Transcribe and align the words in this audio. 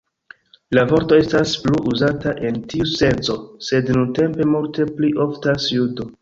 La 0.77 0.85
vorto 0.91 1.17
estas 1.23 1.51
plu 1.65 1.81
uzata 1.91 2.33
en 2.49 2.57
tiu 2.73 2.87
senco, 2.93 3.37
sed 3.69 3.93
nuntempe 3.99 4.49
multe 4.55 4.89
pli 4.97 5.13
oftas 5.29 5.71
"judo". 5.77 6.11